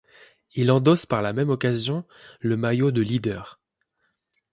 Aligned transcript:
Il 0.55 0.71
endosse 0.71 1.05
par 1.05 1.21
la 1.21 1.31
même 1.31 1.51
occasion 1.51 2.05
le 2.39 2.57
maillot 2.57 2.89
de 2.89 3.01
leader. 3.01 3.59